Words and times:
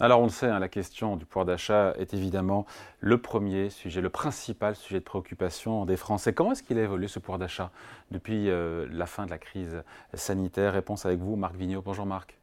Alors 0.00 0.20
on 0.20 0.24
le 0.24 0.30
sait, 0.30 0.46
hein, 0.46 0.60
la 0.60 0.68
question 0.68 1.16
du 1.16 1.26
pouvoir 1.26 1.44
d'achat 1.44 1.92
est 1.98 2.14
évidemment 2.14 2.66
le 3.00 3.18
premier 3.18 3.68
sujet, 3.68 4.00
le 4.00 4.10
principal 4.10 4.76
sujet 4.76 5.00
de 5.00 5.04
préoccupation 5.04 5.86
des 5.86 5.96
Français. 5.96 6.32
Comment 6.32 6.52
est-ce 6.52 6.62
qu'il 6.62 6.78
a 6.78 6.84
évolué 6.84 7.08
ce 7.08 7.18
pouvoir 7.18 7.40
d'achat 7.40 7.72
depuis 8.12 8.48
euh, 8.48 8.86
la 8.92 9.06
fin 9.06 9.26
de 9.26 9.30
la 9.30 9.38
crise 9.38 9.82
sanitaire? 10.14 10.72
Réponse 10.72 11.04
avec 11.04 11.18
vous, 11.18 11.34
Marc 11.34 11.56
Vigneault. 11.56 11.82
Bonjour 11.82 12.06
Marc. 12.06 12.38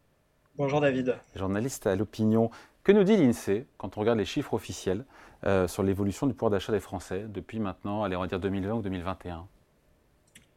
Bonjour 0.58 0.82
David. 0.82 1.18
Journaliste 1.34 1.88
à 1.88 1.96
l'opinion. 1.96 2.50
Que 2.84 2.92
nous 2.92 3.06
dit 3.06 3.16
l'INSEE 3.16 3.68
quand 3.78 3.96
on 3.96 4.02
regarde 4.02 4.20
les 4.20 4.26
chiffres 4.26 4.54
officiels 4.54 5.06
euh, 5.46 5.70
sur 5.70 5.82
l'évolution 5.82 6.28
du 6.28 6.34
pouvoir 6.34 6.52
d'achat 6.52 6.74
des 6.74 6.82
Français 6.82 7.26
depuis 7.30 7.62
maintenant, 7.62 8.04
allez, 8.04 8.18
on 8.18 8.22
va 8.22 8.28
dire 8.28 8.42
2020 8.42 8.74
ou 8.74 8.82
2021 8.82 9.48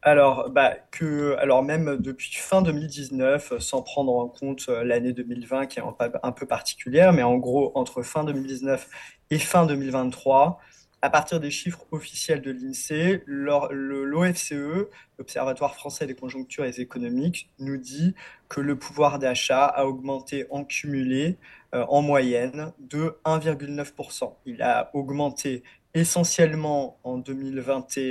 alors, 0.01 0.49
bah, 0.49 0.75
que, 0.91 1.35
alors 1.39 1.61
même 1.61 1.97
depuis 1.97 2.33
fin 2.35 2.61
2019, 2.61 3.59
sans 3.59 3.81
prendre 3.81 4.13
en 4.15 4.27
compte 4.29 4.67
euh, 4.69 4.83
l'année 4.83 5.11
2020 5.11 5.65
qui 5.65 5.79
est 5.79 5.83
un, 6.23 6.31
peu 6.31 6.45
particulière, 6.45 7.11
mais 7.11 7.23
en 7.23 7.35
gros, 7.37 7.73
entre 7.75 8.01
fin 8.01 8.23
2019 8.23 8.87
et 9.31 9.39
fin 9.39 9.65
2023, 9.65 10.59
à 11.01 11.09
partir 11.09 11.39
des 11.39 11.51
chiffres 11.51 11.85
officiels 11.91 12.41
de 12.41 12.51
l'INSEE, 12.51 13.23
l'OFCE, 13.25 14.87
l'Observatoire 15.17 15.75
français 15.75 16.07
des 16.07 16.15
conjonctures 16.15 16.65
économiques, 16.65 17.49
nous 17.59 17.77
dit 17.77 18.15
que 18.47 18.61
le 18.61 18.77
pouvoir 18.77 19.19
d'achat 19.19 19.65
a 19.65 19.85
augmenté 19.85 20.45
en 20.49 20.63
cumulé 20.63 21.37
en 21.71 22.01
moyenne 22.01 22.73
de 22.79 23.19
1,9%. 23.25 24.33
Il 24.45 24.61
a 24.63 24.89
augmenté 24.93 25.63
essentiellement 25.93 26.99
en 27.03 27.17
2021 27.17 28.01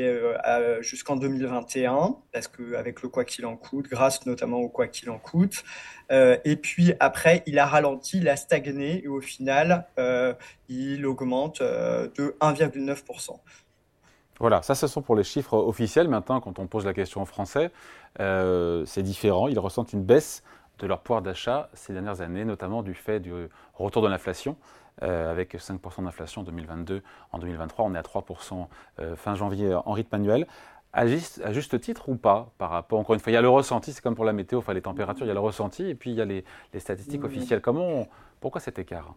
euh, 0.47 0.83
jusqu'en 0.83 1.17
2021, 1.17 2.17
parce 2.33 2.49
qu'avec 2.49 3.03
le 3.03 3.09
quoi 3.09 3.25
qu'il 3.25 3.47
en 3.47 3.57
coûte, 3.57 3.89
grâce 3.89 4.27
notamment 4.27 4.59
au 4.59 4.69
quoi 4.69 4.89
qu'il 4.89 5.11
en 5.11 5.19
coûte. 5.19 5.63
Euh, 6.11 6.37
et 6.45 6.57
puis 6.57 6.93
après, 6.99 7.43
il 7.47 7.59
a 7.59 7.67
ralenti, 7.67 8.19
il 8.19 8.29
a 8.29 8.37
stagné, 8.37 9.05
et 9.05 9.09
au 9.09 9.21
final, 9.21 9.87
euh, 9.99 10.35
il 10.69 11.07
augmente 11.07 11.63
de 11.63 12.37
1,9%. 12.41 13.39
Voilà, 14.41 14.63
ça 14.63 14.75
ce 14.77 14.87
sont 14.87 15.03
pour 15.03 15.17
les 15.17 15.25
chiffres 15.25 15.55
officiels. 15.55 16.09
Maintenant, 16.09 16.41
quand 16.41 16.59
on 16.59 16.67
pose 16.67 16.85
la 16.85 16.95
question 16.95 17.21
en 17.21 17.27
français, 17.27 17.71
c'est 18.19 19.03
différent. 19.03 19.49
Ils 19.49 19.59
ressentent 19.59 19.93
une 19.93 20.05
baisse 20.05 20.43
de 20.79 20.87
leur 20.87 21.01
pouvoir 21.01 21.23
d'achat 21.23 21.69
ces 21.75 21.93
dernières 21.93 22.21
années, 22.21 22.45
notamment 22.45 22.83
du 22.83 22.95
fait 22.95 23.21
du 23.21 23.33
retour 23.75 24.03
de 24.03 24.09
l'inflation. 24.09 24.57
Euh, 25.05 25.31
avec 25.31 25.55
5% 25.55 26.03
d'inflation 26.03 26.41
en 26.41 26.45
2022. 26.45 27.03
En 27.31 27.39
2023, 27.39 27.85
on 27.85 27.95
est 27.95 27.99
à 27.99 28.03
3% 28.03 28.67
euh, 28.99 29.15
fin 29.15 29.37
janvier 29.37 29.73
en 29.73 29.93
rythme 29.93 30.17
annuel. 30.17 30.47
À 30.93 31.07
juste, 31.07 31.81
titre 31.81 32.09
ou 32.09 32.17
pas 32.17 32.51
par 32.59 32.71
rapport, 32.71 32.99
encore 32.99 33.15
une 33.15 33.21
fois, 33.21 33.31
il 33.31 33.35
y 33.35 33.39
a 33.39 33.43
le 33.43 33.49
ressenti, 33.49 33.93
c'est 33.93 34.03
comme 34.03 34.17
pour 34.17 34.25
la 34.25 34.33
météo, 34.33 34.59
enfin 34.59 34.73
les 34.73 34.83
températures, 34.83 35.25
il 35.25 35.29
y 35.29 35.31
a 35.31 35.35
le 35.35 35.41
ressenti 35.41 35.85
et 35.85 35.95
puis 35.95 36.11
il 36.11 36.17
y 36.17 36.21
a 36.21 36.25
les, 36.25 36.45
statistiques 36.79 37.23
officielles. 37.23 37.61
Comment 37.61 38.09
pourquoi 38.41 38.61
cet 38.61 38.81
écart? 38.81 39.15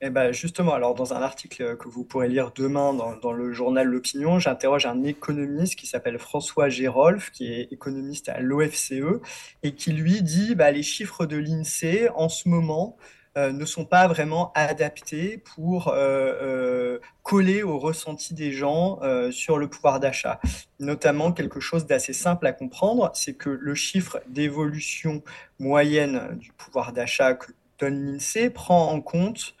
Eh 0.00 0.10
ben 0.10 0.30
justement, 0.30 0.74
alors 0.74 0.94
dans 0.94 1.12
un 1.12 1.22
article 1.22 1.76
que 1.76 1.88
vous 1.88 2.04
pourrez 2.04 2.28
lire 2.28 2.52
demain 2.54 2.92
dans, 2.92 3.32
le 3.32 3.52
journal 3.52 3.88
L'Opinion, 3.88 4.38
j'interroge 4.38 4.86
un 4.86 5.02
économiste 5.02 5.74
qui 5.74 5.88
s'appelle 5.88 6.18
François 6.18 6.68
Gérolf, 6.68 7.32
qui 7.32 7.52
est 7.52 7.72
économiste 7.72 8.28
à 8.28 8.38
l'OFCE, 8.40 9.20
et 9.64 9.74
qui 9.74 9.92
lui 9.92 10.22
dit 10.22 10.54
bah, 10.54 10.70
les 10.70 10.84
chiffres 10.84 11.26
de 11.26 11.36
l'INSEE 11.36 12.10
en 12.14 12.28
ce 12.28 12.48
moment 12.48 12.96
euh, 13.36 13.52
ne 13.52 13.64
sont 13.64 13.84
pas 13.84 14.06
vraiment 14.06 14.52
adaptés 14.54 15.38
pour 15.38 15.88
euh, 15.88 15.96
euh, 15.96 16.98
coller 17.24 17.64
au 17.64 17.78
ressenti 17.78 18.34
des 18.34 18.52
gens 18.52 19.00
sur 19.32 19.58
le 19.58 19.68
pouvoir 19.68 19.98
d'achat. 19.98 20.40
Notamment 20.78 21.32
quelque 21.32 21.58
chose 21.58 21.86
d'assez 21.86 22.12
simple 22.12 22.46
à 22.46 22.52
comprendre, 22.52 23.10
c'est 23.14 23.34
que 23.34 23.50
le 23.50 23.74
chiffre 23.74 24.20
d'évolution 24.28 25.24
moyenne 25.58 26.36
du 26.38 26.52
pouvoir 26.52 26.92
d'achat 26.92 27.34
que 27.34 27.50
donne 27.80 28.12
l'INSEE 28.12 28.50
prend 28.50 28.92
en 28.92 29.00
compte 29.00 29.54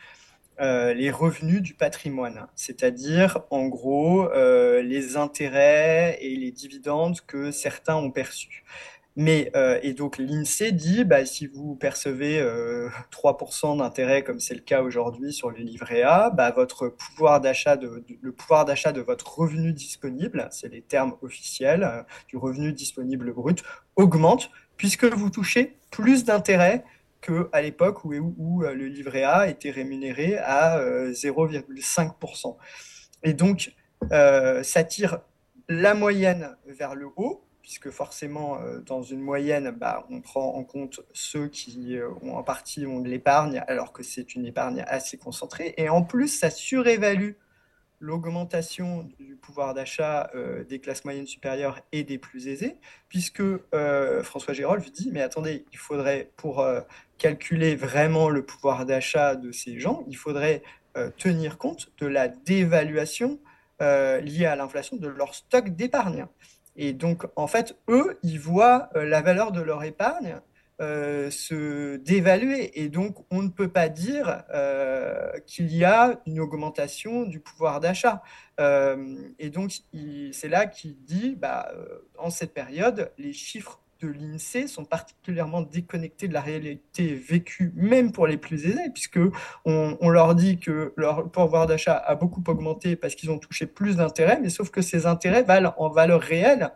les 0.60 1.10
revenus 1.10 1.62
du 1.62 1.74
patrimoine, 1.74 2.46
c'est-à-dire 2.54 3.40
en 3.50 3.66
gros 3.66 4.28
les 4.32 5.16
intérêts 5.16 6.18
et 6.20 6.36
les 6.36 6.50
dividendes 6.50 7.20
que 7.26 7.50
certains 7.50 7.96
ont 7.96 8.10
perçus. 8.10 8.64
Mais, 9.20 9.50
euh, 9.56 9.80
et 9.82 9.94
donc 9.94 10.16
l'INSEE 10.16 10.70
dit, 10.70 11.02
bah, 11.02 11.26
si 11.26 11.48
vous 11.48 11.74
percevez 11.74 12.40
3% 13.10 13.74
euh, 13.74 13.78
d'intérêt, 13.78 14.22
comme 14.22 14.38
c'est 14.38 14.54
le 14.54 14.60
cas 14.60 14.80
aujourd'hui 14.80 15.32
sur 15.32 15.50
les 15.50 15.64
livrets 15.64 16.02
A, 16.02 16.30
bah, 16.30 16.52
votre 16.52 16.86
pouvoir 16.86 17.40
de, 17.40 18.04
le 18.22 18.30
pouvoir 18.30 18.64
d'achat 18.64 18.92
de 18.92 19.00
votre 19.00 19.40
revenu 19.40 19.72
disponible, 19.72 20.46
c'est 20.52 20.68
les 20.68 20.82
termes 20.82 21.16
officiels 21.20 21.82
euh, 21.82 22.02
du 22.28 22.36
revenu 22.36 22.72
disponible 22.72 23.32
brut, 23.32 23.64
augmente 23.96 24.52
puisque 24.76 25.06
vous 25.06 25.30
touchez 25.30 25.74
plus 25.90 26.22
d'intérêt 26.22 26.84
qu'à 27.20 27.62
l'époque 27.62 28.04
où, 28.04 28.14
où, 28.14 28.62
le 28.62 28.86
livret 28.86 29.24
A 29.24 29.48
était 29.48 29.70
rémunéré 29.70 30.36
à 30.38 30.80
0,5%. 31.10 32.56
Et 33.24 33.32
donc, 33.32 33.74
ça 34.10 34.84
tire 34.84 35.20
la 35.68 35.94
moyenne 35.94 36.56
vers 36.66 36.94
le 36.94 37.08
haut, 37.16 37.44
puisque 37.68 37.90
forcément, 37.90 38.58
euh, 38.62 38.80
dans 38.80 39.02
une 39.02 39.20
moyenne, 39.20 39.70
bah, 39.70 40.06
on 40.08 40.22
prend 40.22 40.54
en 40.54 40.64
compte 40.64 41.00
ceux 41.12 41.48
qui 41.48 41.98
euh, 41.98 42.08
ont 42.22 42.34
en 42.36 42.42
partie 42.42 42.86
ont 42.86 43.00
de 43.00 43.08
l'épargne, 43.10 43.62
alors 43.68 43.92
que 43.92 44.02
c'est 44.02 44.34
une 44.34 44.46
épargne 44.46 44.82
assez 44.86 45.18
concentrée. 45.18 45.74
Et 45.76 45.90
en 45.90 46.02
plus, 46.02 46.28
ça 46.28 46.48
surévalue 46.48 47.32
l'augmentation 48.00 49.08
du 49.18 49.36
pouvoir 49.36 49.74
d'achat 49.74 50.30
euh, 50.34 50.64
des 50.64 50.78
classes 50.78 51.04
moyennes 51.04 51.26
supérieures 51.26 51.80
et 51.92 52.04
des 52.04 52.18
plus 52.18 52.48
aisés, 52.48 52.76
puisque 53.08 53.42
François 54.22 54.54
Gérolf 54.54 54.90
dit, 54.92 55.10
mais 55.12 55.22
attendez, 55.22 55.64
il 55.72 55.78
faudrait, 55.78 56.30
pour 56.36 56.64
calculer 57.18 57.74
vraiment 57.74 58.28
le 58.28 58.42
pouvoir 58.42 58.86
d'achat 58.86 59.34
de 59.36 59.52
ces 59.52 59.78
gens, 59.78 60.04
il 60.08 60.16
faudrait 60.16 60.62
tenir 61.16 61.58
compte 61.58 61.90
de 61.98 62.06
la 62.06 62.28
dévaluation 62.28 63.38
liée 63.80 64.46
à 64.46 64.56
l'inflation 64.56 64.96
de 64.96 65.08
leur 65.08 65.34
stock 65.34 65.70
d'épargne. 65.70 66.26
Et 66.78 66.92
donc, 66.92 67.26
en 67.34 67.48
fait, 67.48 67.76
eux, 67.88 68.18
ils 68.22 68.38
voient 68.38 68.88
euh, 68.94 69.04
la 69.04 69.20
valeur 69.20 69.50
de 69.50 69.60
leur 69.60 69.82
épargne 69.82 70.40
euh, 70.80 71.30
se 71.30 71.96
dévaluer. 71.96 72.80
Et 72.80 72.88
donc, 72.88 73.16
on 73.30 73.42
ne 73.42 73.48
peut 73.48 73.68
pas 73.68 73.88
dire 73.88 74.44
euh, 74.54 75.32
qu'il 75.46 75.74
y 75.74 75.84
a 75.84 76.20
une 76.26 76.40
augmentation 76.40 77.24
du 77.24 77.40
pouvoir 77.40 77.80
d'achat. 77.80 78.22
et 79.38 79.50
donc, 79.50 79.72
c'est 80.32 80.48
là 80.48 80.66
qu'il 80.66 80.96
dit, 81.04 81.36
bah, 81.36 81.70
en 82.18 82.30
cette 82.30 82.52
période, 82.52 83.12
les 83.18 83.32
chiffres 83.32 83.80
de 84.00 84.08
l'INSEE 84.08 84.68
sont 84.68 84.84
particulièrement 84.84 85.62
déconnectés 85.62 86.28
de 86.28 86.34
la 86.34 86.40
réalité 86.40 87.14
vécue, 87.14 87.72
même 87.74 88.12
pour 88.12 88.26
les 88.26 88.36
plus 88.36 88.66
aisés, 88.66 88.90
puisque 88.92 89.18
on, 89.64 90.08
leur 90.08 90.34
dit 90.34 90.58
que 90.58 90.92
leur 90.96 91.30
pouvoir 91.30 91.66
d'achat 91.66 91.96
a 91.96 92.14
beaucoup 92.14 92.42
augmenté 92.46 92.96
parce 92.96 93.14
qu'ils 93.14 93.30
ont 93.30 93.38
touché 93.38 93.66
plus 93.66 93.96
d'intérêts, 93.96 94.38
mais 94.40 94.50
sauf 94.50 94.70
que 94.70 94.82
ces 94.82 95.06
intérêts 95.06 95.42
valent 95.42 95.74
en 95.78 95.88
valeur 95.88 96.20
réelle 96.20 96.70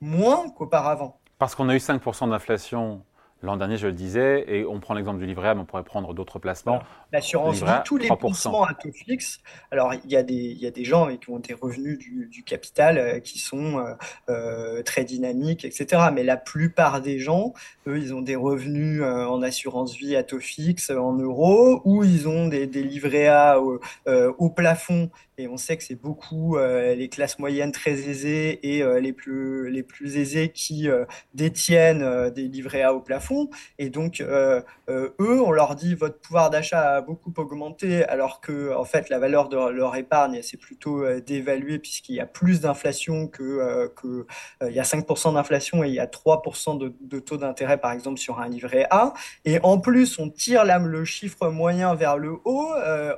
moins 0.00 0.48
qu'auparavant. 0.50 1.20
Parce 1.38 1.54
qu'on 1.54 1.68
a 1.68 1.74
eu 1.74 1.78
5% 1.78 2.30
d'inflation 2.30 3.02
L'an 3.40 3.56
dernier, 3.56 3.76
je 3.76 3.86
le 3.86 3.92
disais, 3.92 4.44
et 4.48 4.64
on 4.64 4.80
prend 4.80 4.94
l'exemple 4.94 5.20
du 5.20 5.26
livret 5.26 5.50
A, 5.50 5.54
mais 5.54 5.60
on 5.60 5.64
pourrait 5.64 5.84
prendre 5.84 6.12
d'autres 6.12 6.40
placements. 6.40 6.82
L'assurance 7.12 7.62
vie, 7.62 7.70
tous 7.84 7.96
les 7.96 8.08
placements 8.08 8.64
à 8.64 8.74
taux 8.74 8.90
fixe. 8.90 9.38
Alors, 9.70 9.94
il 9.94 10.10
y, 10.10 10.16
a 10.16 10.24
des, 10.24 10.34
il 10.34 10.58
y 10.58 10.66
a 10.66 10.72
des 10.72 10.84
gens 10.84 11.16
qui 11.16 11.30
ont 11.30 11.38
des 11.38 11.54
revenus 11.54 11.98
du, 11.98 12.42
capital 12.44 12.98
euh, 12.98 13.20
qui 13.20 13.38
sont 13.38 13.78
euh, 13.78 13.94
euh, 14.28 14.82
très 14.82 15.04
dynamiques, 15.04 15.64
etc. 15.64 16.08
Mais 16.12 16.24
la 16.24 16.36
plupart 16.36 17.00
des 17.00 17.20
gens, 17.20 17.52
eux, 17.86 17.98
ils 17.98 18.12
ont 18.12 18.22
des 18.22 18.34
revenus 18.34 19.02
en 19.02 19.40
assurance 19.42 19.96
vie 19.96 20.16
à 20.16 20.24
taux 20.24 20.40
fixe 20.40 20.90
en 20.90 21.12
euros, 21.12 21.80
ou 21.84 22.02
ils 22.02 22.26
ont 22.26 22.48
des, 22.48 22.66
des 22.66 22.82
livrets 22.82 23.28
A 23.28 23.60
au, 23.60 24.50
plafond. 24.50 25.10
Et 25.38 25.48
on 25.48 25.56
sait 25.56 25.76
que 25.76 25.84
c'est 25.84 25.94
beaucoup 25.94 26.58
les 26.58 27.08
classes 27.08 27.38
moyennes 27.38 27.72
très 27.72 27.92
aisées 28.08 28.74
et 28.74 28.82
les, 29.00 29.12
plus, 29.12 29.70
les 29.70 29.82
plus 29.82 30.16
aisées 30.16 30.50
qui 30.50 30.88
détiennent 31.34 32.30
des 32.30 32.48
livrets 32.48 32.82
A 32.82 32.94
au 32.94 33.00
plafond 33.00 33.48
et 33.78 33.90
donc, 33.90 34.20
euh, 34.20 34.60
euh, 34.88 35.10
eux, 35.20 35.40
on 35.40 35.50
leur 35.50 35.74
dit 35.74 35.94
votre 35.94 36.18
pouvoir 36.18 36.50
d'achat 36.50 36.96
a 36.96 37.00
beaucoup 37.00 37.32
augmenté, 37.36 38.04
alors 38.04 38.40
que 38.40 38.74
en 38.74 38.84
fait, 38.84 39.08
la 39.08 39.18
valeur 39.18 39.48
de 39.48 39.56
leur 39.56 39.96
épargne 39.96 40.42
s'est 40.42 40.56
plutôt 40.56 41.04
euh, 41.04 41.20
dévaluée 41.20 41.78
puisqu'il 41.78 42.16
y 42.16 42.20
a 42.20 42.26
plus 42.26 42.60
d'inflation 42.60 43.28
que, 43.28 43.88
que 43.96 44.26
il 44.62 44.72
y 44.72 44.80
a 44.80 44.84
5% 44.84 45.34
d'inflation 45.34 45.84
et 45.84 45.88
il 45.88 45.94
y 45.94 46.00
a 46.00 46.06
3% 46.06 46.78
de, 46.78 47.18
taux 47.20 47.36
d'intérêt, 47.36 47.78
par 47.78 47.92
exemple, 47.92 48.18
sur 48.18 48.40
un 48.40 48.48
livret 48.48 48.86
A. 48.90 49.14
Et 49.44 49.58
en 49.62 49.78
plus, 49.78 50.18
on 50.18 50.28
tire 50.30 50.64
le 50.64 51.04
chiffre 51.04 51.48
moyen 51.48 51.94
vers 51.94 52.16
le 52.16 52.36
haut 52.44 52.70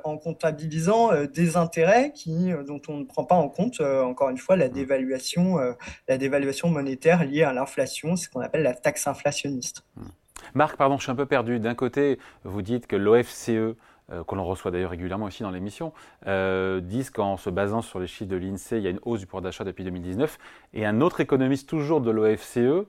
en 0.03 0.17
comptabilisant 0.17 1.11
des 1.25 1.57
intérêts 1.57 2.10
qui, 2.11 2.51
dont 2.67 2.81
on 2.87 2.97
ne 2.97 3.05
prend 3.05 3.23
pas 3.23 3.35
en 3.35 3.49
compte, 3.49 3.81
encore 3.81 4.29
une 4.29 4.37
fois, 4.37 4.55
la 4.55 4.67
mmh. 4.67 4.73
dévaluation, 4.73 5.57
la 6.07 6.17
dévaluation 6.17 6.69
monétaire 6.69 7.25
liée 7.25 7.43
à 7.43 7.53
l'inflation, 7.53 8.15
ce 8.15 8.29
qu'on 8.29 8.41
appelle 8.41 8.63
la 8.63 8.73
taxe 8.73 9.07
inflationniste. 9.07 9.83
Marc, 10.53 10.77
pardon, 10.77 10.97
je 10.97 11.03
suis 11.03 11.11
un 11.11 11.15
peu 11.15 11.25
perdu. 11.25 11.59
D'un 11.59 11.75
côté, 11.75 12.19
vous 12.43 12.61
dites 12.61 12.87
que 12.87 12.95
l'OFCE, 12.95 13.49
euh, 13.49 13.75
que 14.27 14.35
l'on 14.35 14.43
reçoit 14.43 14.71
d'ailleurs 14.71 14.91
régulièrement 14.91 15.25
aussi 15.25 15.43
dans 15.43 15.51
l'émission, 15.51 15.93
euh, 16.27 16.81
disent 16.81 17.09
qu'en 17.09 17.37
se 17.37 17.49
basant 17.49 17.81
sur 17.81 17.99
les 17.99 18.07
chiffres 18.07 18.29
de 18.29 18.35
l'INSEE, 18.35 18.77
il 18.77 18.83
y 18.83 18.87
a 18.87 18.89
une 18.89 18.99
hausse 19.03 19.19
du 19.19 19.25
pouvoir 19.25 19.41
d'achat 19.41 19.63
depuis 19.63 19.83
2019. 19.83 20.37
Et 20.73 20.85
un 20.85 21.01
autre 21.01 21.21
économiste, 21.21 21.69
toujours 21.69 22.01
de 22.01 22.11
l'OFCE, 22.11 22.85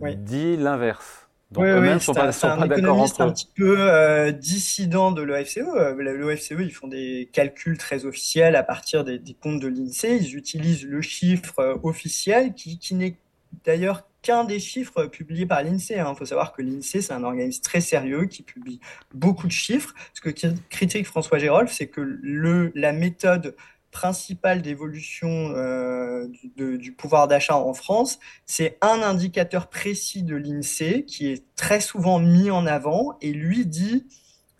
dit 0.00 0.56
l'inverse. 0.56 1.21
Donc 1.52 1.64
eux-mêmes 1.64 1.94
ne 1.94 1.98
sont 1.98 2.14
pas, 2.14 2.32
sont 2.32 2.56
pas 2.56 2.66
d'accord 2.66 2.98
entre 2.98 3.22
eux. 3.22 3.26
un 3.26 3.32
petit 3.32 3.48
peu 3.54 3.76
euh, 3.78 4.32
dissident 4.32 5.12
de 5.12 5.22
l'OFCE. 5.22 5.58
Euh, 5.58 5.94
L'OFCE, 5.94 6.52
ils 6.58 6.72
font 6.72 6.88
des 6.88 7.28
calculs 7.32 7.76
très 7.76 8.06
officiels 8.06 8.56
à 8.56 8.62
partir 8.62 9.04
des, 9.04 9.20
comptes 9.40 9.60
de 9.60 9.68
l'INSEE. 9.68 10.16
Ils 10.16 10.36
utilisent 10.36 10.86
le 10.86 11.02
chiffre 11.02 11.58
euh, 11.58 11.76
officiel 11.82 12.54
qui, 12.54 12.78
qui 12.78 12.94
n'est 12.94 13.16
d'ailleurs 13.64 14.08
qu'un 14.22 14.44
des 14.44 14.60
chiffres 14.60 15.04
publiés 15.06 15.46
par 15.46 15.62
l'INSEE. 15.62 15.96
Il 15.96 16.00
hein. 16.00 16.14
faut 16.14 16.24
savoir 16.24 16.52
que 16.52 16.62
l'INSEE, 16.62 17.02
c'est 17.02 17.12
un 17.12 17.24
organisme 17.24 17.62
très 17.62 17.80
sérieux 17.80 18.24
qui 18.24 18.42
publie 18.42 18.80
beaucoup 19.12 19.46
de 19.46 19.52
chiffres. 19.52 19.94
Ce 20.14 20.20
que 20.22 20.30
critique 20.70 21.06
François 21.06 21.38
Gérolf, 21.38 21.70
c'est 21.70 21.88
que 21.88 22.00
le, 22.00 22.72
la 22.74 22.92
méthode 22.92 23.56
principale 23.92 24.62
d'évolution 24.62 25.52
euh, 25.54 26.26
du, 26.56 26.78
du, 26.78 26.92
pouvoir 26.92 27.28
d'achat 27.28 27.56
en 27.56 27.74
France, 27.74 28.18
c'est 28.46 28.78
un 28.80 29.02
indicateur 29.02 29.68
précis 29.68 30.24
de 30.24 30.34
l'INSEE 30.34 31.04
qui 31.04 31.28
est 31.28 31.44
très 31.54 31.80
souvent 31.80 32.18
mis 32.18 32.50
en 32.50 32.66
avant 32.66 33.16
et 33.20 33.32
lui 33.32 33.66
dit 33.66 34.06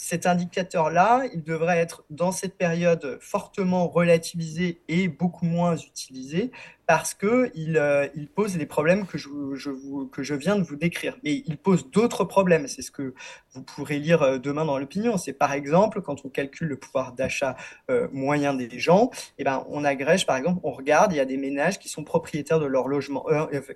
cet 0.02 0.26
indicateur-là, 0.26 1.22
il 1.32 1.44
devrait 1.44 1.78
être 1.78 2.02
dans 2.10 2.32
cette 2.32 2.58
période 2.58 3.18
fortement 3.20 3.86
relativisé 3.86 4.82
et 4.88 5.06
beaucoup 5.06 5.46
moins 5.46 5.76
utilisé 5.76 6.50
parce 6.88 7.14
qu'il 7.14 7.76
euh, 7.76 8.08
il 8.16 8.26
pose 8.26 8.56
les 8.56 8.66
problèmes 8.66 9.06
que 9.06 9.16
je, 9.16 10.34
viens 10.34 10.56
de 10.56 10.64
vous 10.64 10.74
décrire. 10.74 11.16
Mais 11.22 11.44
il 11.46 11.56
pose 11.56 11.88
d'autres 11.88 12.24
problèmes, 12.24 12.66
c'est 12.66 12.82
ce 12.82 12.90
que 12.90 13.14
vous 13.52 13.62
pourrez 13.62 14.00
lire 14.00 14.22
euh, 14.22 14.38
demain 14.38 14.64
dans 14.64 14.76
l'opinion. 14.76 15.16
C'est 15.18 15.34
par 15.34 15.52
exemple, 15.52 16.02
quand 16.02 16.24
on 16.24 16.28
calcule 16.28 16.66
le 16.66 16.76
pouvoir 16.76 17.12
d'achat 17.12 17.56
euh, 17.88 18.08
moyen 18.10 18.54
des 18.54 18.80
gens, 18.80 19.12
eh 19.38 19.44
ben, 19.44 19.64
on 19.68 19.84
agrège, 19.84 20.26
par 20.26 20.36
exemple, 20.36 20.58
on 20.64 20.72
regarde, 20.72 21.12
il 21.12 21.16
y 21.16 21.20
a 21.20 21.24
des 21.24 21.36
ménages 21.36 21.78
qui 21.78 21.88
sont 21.88 22.02
propriétaires 22.02 22.58
de 22.58 22.66
leur 22.66 22.88
logement, 22.88 23.24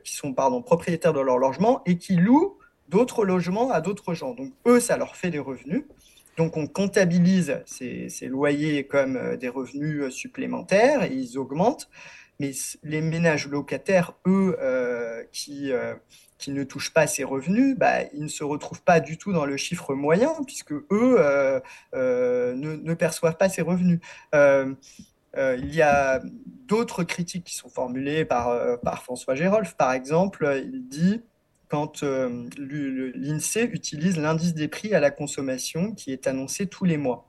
qui 0.02 0.16
sont 0.16 0.34
pardon, 0.34 0.60
propriétaires 0.60 1.12
de 1.12 1.20
leur 1.20 1.38
logement 1.38 1.82
et 1.86 1.98
qui 1.98 2.16
louent 2.16 2.58
d'autres 2.88 3.24
logements 3.24 3.70
à 3.70 3.80
d'autres 3.80 4.12
gens. 4.12 4.34
Donc 4.34 4.52
eux, 4.66 4.80
ça 4.80 4.96
leur 4.96 5.14
fait 5.14 5.30
des 5.30 5.38
revenus. 5.38 5.84
Donc 6.36 6.56
on 6.56 6.66
comptabilise 6.66 7.60
ces, 7.64 8.08
loyers 8.28 8.86
comme 8.86 9.16
euh, 9.16 9.36
des 9.36 9.48
revenus 9.48 10.02
euh, 10.02 10.10
supplémentaires 10.10 11.02
et 11.02 11.12
ils 11.12 11.38
augmentent. 11.38 11.88
Mais 12.38 12.52
les 12.82 13.00
ménages 13.00 13.48
locataires, 13.48 14.12
eux, 14.26 14.58
euh, 14.60 15.24
qui, 15.32 15.70
qui 16.36 16.50
ne 16.50 16.64
touchent 16.64 16.92
pas 16.92 17.06
ces 17.06 17.24
revenus, 17.24 17.78
bah, 17.78 18.02
ils 18.12 18.24
ne 18.24 18.28
se 18.28 18.44
retrouvent 18.44 18.82
pas 18.82 19.00
du 19.00 19.16
tout 19.16 19.32
dans 19.32 19.46
le 19.46 19.56
chiffre 19.56 19.94
moyen, 19.94 20.34
puisque 20.44 20.72
eux 20.72 21.62
ne, 21.94 22.92
perçoivent 22.92 23.38
pas 23.38 23.48
ces 23.48 23.62
revenus. 23.62 24.00
il 24.34 25.74
y 25.74 25.80
a 25.80 26.20
d'autres 26.68 27.04
critiques 27.04 27.44
qui 27.44 27.56
sont 27.56 27.70
formulées 27.70 28.26
par, 28.26 28.78
par 28.80 29.02
François 29.02 29.34
Gérolf. 29.34 29.72
Par 29.72 29.92
exemple, 29.92 30.60
il 30.62 30.86
dit 30.86 31.22
quand 31.68 32.02
euh, 32.02 32.48
l'INSEE 32.58 33.68
utilise 33.72 34.18
l'indice 34.18 34.54
des 34.54 34.68
prix 34.68 34.94
à 34.94 35.00
la 35.00 35.10
consommation 35.10 35.92
qui 35.92 36.12
est 36.12 36.26
annoncé 36.26 36.66
tous 36.66 36.84
les 36.84 36.96
mois. 36.96 37.28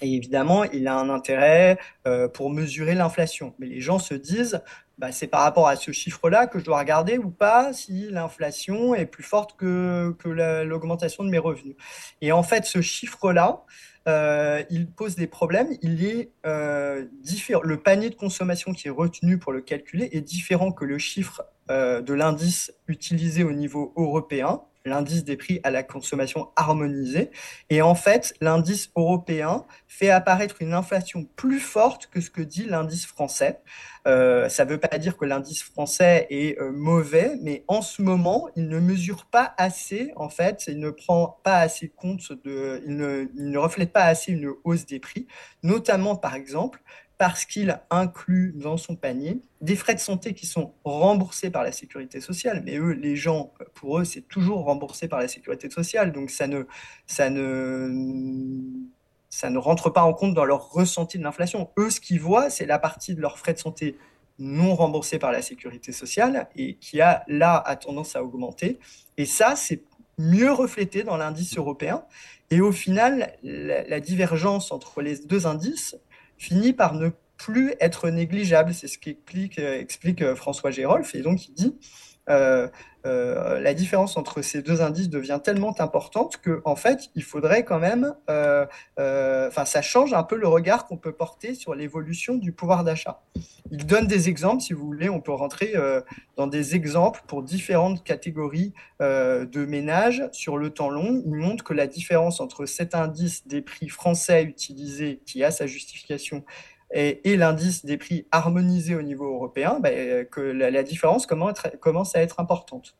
Et 0.00 0.14
évidemment, 0.14 0.64
il 0.64 0.86
a 0.86 0.96
un 0.96 1.08
intérêt 1.08 1.78
euh, 2.06 2.28
pour 2.28 2.50
mesurer 2.50 2.94
l'inflation. 2.94 3.54
Mais 3.58 3.66
les 3.66 3.80
gens 3.80 3.98
se 3.98 4.14
disent, 4.14 4.60
bah, 4.98 5.10
c'est 5.10 5.26
par 5.26 5.42
rapport 5.42 5.66
à 5.66 5.76
ce 5.76 5.90
chiffre-là 5.90 6.46
que 6.46 6.58
je 6.58 6.64
dois 6.64 6.78
regarder 6.78 7.18
ou 7.18 7.30
pas 7.30 7.72
si 7.72 8.08
l'inflation 8.10 8.94
est 8.94 9.06
plus 9.06 9.24
forte 9.24 9.56
que, 9.56 10.14
l'augmentation 10.62 11.24
de 11.24 11.30
mes 11.30 11.38
revenus. 11.38 11.74
Et 12.20 12.30
en 12.30 12.44
fait, 12.44 12.64
ce 12.64 12.80
chiffre-là, 12.80 13.64
euh, 14.06 14.62
il 14.70 14.88
pose 14.88 15.16
des 15.16 15.26
problèmes. 15.26 15.68
Il 15.82 16.04
est 16.04 16.30
différent. 17.22 17.62
Le 17.64 17.80
panier 17.80 18.10
de 18.10 18.14
consommation 18.14 18.72
qui 18.72 18.86
est 18.86 18.92
retenu 18.92 19.38
pour 19.38 19.52
le 19.52 19.60
calculer 19.60 20.08
est 20.12 20.20
différent 20.20 20.70
que 20.70 20.84
le 20.84 20.98
chiffre 20.98 21.42
euh, 21.70 22.00
de 22.00 22.14
l'indice 22.14 22.72
utilisé 22.86 23.44
au 23.44 23.52
niveau 23.52 23.92
européen 23.96 24.62
l'indice 24.88 25.24
des 25.24 25.36
prix 25.36 25.60
à 25.62 25.70
la 25.70 25.82
consommation 25.82 26.48
harmonisée. 26.56 27.30
Et 27.70 27.82
en 27.82 27.94
fait, 27.94 28.34
l'indice 28.40 28.90
européen 28.96 29.64
fait 29.86 30.10
apparaître 30.10 30.56
une 30.60 30.72
inflation 30.72 31.26
plus 31.36 31.60
forte 31.60 32.08
que 32.08 32.20
ce 32.20 32.30
que 32.30 32.42
dit 32.42 32.64
l'indice 32.64 33.06
français. 33.06 33.60
Euh, 34.06 34.48
ça 34.48 34.64
ne 34.64 34.70
veut 34.70 34.78
pas 34.78 34.96
dire 34.98 35.16
que 35.16 35.26
l'indice 35.26 35.62
français 35.62 36.26
est 36.30 36.58
euh, 36.58 36.72
mauvais, 36.72 37.32
mais 37.42 37.64
en 37.68 37.82
ce 37.82 38.00
moment, 38.00 38.48
il 38.56 38.68
ne 38.68 38.80
mesure 38.80 39.26
pas 39.26 39.54
assez, 39.58 40.12
en 40.16 40.30
fait, 40.30 40.64
il 40.68 40.78
ne 40.78 40.90
prend 40.90 41.38
pas 41.42 41.58
assez 41.58 41.88
compte 41.88 42.32
de, 42.44 42.82
il 42.86 42.96
ne, 42.96 43.26
il 43.36 43.50
ne 43.50 43.58
reflète 43.58 43.92
pas 43.92 44.04
assez 44.04 44.32
une 44.32 44.52
hausse 44.64 44.86
des 44.86 44.98
prix, 44.98 45.26
notamment 45.62 46.16
par 46.16 46.34
exemple 46.34 46.82
parce 47.18 47.44
qu'il 47.44 47.80
inclut 47.90 48.52
dans 48.54 48.76
son 48.76 48.94
panier 48.94 49.42
des 49.60 49.74
frais 49.74 49.94
de 49.94 50.00
santé 50.00 50.34
qui 50.34 50.46
sont 50.46 50.72
remboursés 50.84 51.50
par 51.50 51.64
la 51.64 51.72
sécurité 51.72 52.20
sociale. 52.20 52.62
Mais 52.64 52.76
eux, 52.76 52.92
les 52.92 53.16
gens, 53.16 53.52
pour 53.74 53.98
eux, 53.98 54.04
c'est 54.04 54.22
toujours 54.22 54.64
remboursé 54.64 55.08
par 55.08 55.18
la 55.18 55.26
sécurité 55.26 55.68
sociale. 55.68 56.12
Donc 56.12 56.30
ça 56.30 56.46
ne, 56.46 56.62
ça 57.06 57.28
ne, 57.28 57.90
ça 59.30 59.50
ne 59.50 59.58
rentre 59.58 59.90
pas 59.90 60.02
en 60.02 60.14
compte 60.14 60.34
dans 60.34 60.44
leur 60.44 60.70
ressenti 60.70 61.18
de 61.18 61.24
l'inflation. 61.24 61.70
Eux, 61.76 61.90
ce 61.90 62.00
qu'ils 62.00 62.20
voient, 62.20 62.50
c'est 62.50 62.66
la 62.66 62.78
partie 62.78 63.16
de 63.16 63.20
leurs 63.20 63.38
frais 63.38 63.52
de 63.52 63.58
santé 63.58 63.98
non 64.38 64.76
remboursés 64.76 65.18
par 65.18 65.32
la 65.32 65.42
sécurité 65.42 65.90
sociale 65.90 66.48
et 66.54 66.76
qui 66.76 67.00
a 67.00 67.24
là 67.26 67.56
a 67.56 67.74
tendance 67.74 68.14
à 68.14 68.22
augmenter. 68.22 68.78
Et 69.16 69.26
ça, 69.26 69.56
c'est 69.56 69.82
mieux 70.18 70.52
reflété 70.52 71.02
dans 71.02 71.16
l'indice 71.16 71.56
européen. 71.56 72.04
Et 72.50 72.60
au 72.60 72.72
final, 72.72 73.36
la, 73.42 74.00
divergence 74.00 74.72
entre 74.72 75.02
les 75.02 75.18
deux 75.18 75.46
indices 75.46 75.96
finit 76.38 76.72
par 76.72 76.94
ne 76.94 77.10
plus 77.36 77.74
être 77.80 78.10
négligeable. 78.10 78.74
C'est 78.74 78.88
ce 78.88 78.98
qu'explique 78.98 79.58
explique 79.58 80.22
euh, 80.22 80.34
François 80.34 80.70
Gérolf. 80.70 81.14
Et 81.14 81.22
donc, 81.22 81.48
il 81.48 81.54
dit 81.54 81.74
euh, 82.28 82.68
euh, 83.06 83.60
la 83.60 83.74
différence 83.74 84.16
entre 84.16 84.42
ces 84.42 84.60
deux 84.60 84.82
indices 84.82 85.08
devient 85.08 85.40
tellement 85.42 85.74
importante 85.80 86.38
que 86.38 86.60
en 86.64 86.76
fait, 86.76 87.10
il 87.14 87.22
faudrait 87.22 87.64
quand 87.64 87.78
même, 87.78 88.14
enfin, 88.28 89.64
ça 89.64 89.82
change 89.82 90.12
un 90.12 90.22
peu 90.24 90.36
le 90.36 90.48
regard 90.48 90.86
qu'on 90.86 90.96
peut 90.96 91.12
porter 91.12 91.54
sur 91.54 91.74
l'évolution 91.74 92.34
du 92.34 92.52
pouvoir 92.52 92.84
d'achat. 92.84 93.22
Il 93.70 93.86
donne 93.86 94.06
des 94.06 94.28
exemples, 94.28 94.62
si 94.62 94.72
vous 94.72 94.84
voulez, 94.84 95.08
on 95.08 95.20
peut 95.20 95.32
rentrer 95.32 95.74
dans 96.36 96.46
des 96.46 96.74
exemples 96.74 97.22
pour 97.26 97.42
différentes 97.42 98.02
catégories 98.04 98.74
de 99.00 99.64
ménages 99.64 100.28
sur 100.32 100.58
le 100.58 100.70
temps 100.70 100.90
long. 100.90 101.22
Il 101.24 101.34
montre 101.34 101.64
que 101.64 101.74
la 101.74 101.86
différence 101.86 102.40
entre 102.40 102.66
cet 102.66 102.94
indice 102.94 103.46
des 103.46 103.62
prix 103.62 103.88
français 103.88 104.42
utilisé, 104.42 105.20
qui 105.24 105.44
a 105.44 105.50
sa 105.50 105.66
justification, 105.66 106.44
et, 106.90 107.36
l'indice 107.36 107.84
des 107.84 107.98
prix 107.98 108.26
harmonisé 108.30 108.94
au 108.94 109.02
niveau 109.02 109.26
européen, 109.34 109.78
bah, 109.80 109.90
que 110.24 110.40
la, 110.40 110.82
différence 110.82 111.26
commence 111.26 112.16
à 112.16 112.22
être 112.22 112.40
importante. 112.40 112.96